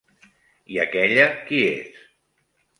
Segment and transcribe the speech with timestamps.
[0.77, 2.03] I aquella, qui és?